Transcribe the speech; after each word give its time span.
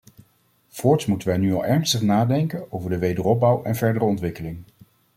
Voorts 0.67 1.05
moeten 1.05 1.27
wij 1.27 1.37
nu 1.37 1.53
al 1.53 1.65
ernstig 1.65 2.01
nadenken 2.01 2.71
over 2.71 2.89
de 2.89 2.97
wederopbouw 2.97 3.63
en 3.63 3.75
verdere 3.75 4.05
ontwikkeling. 4.05 4.63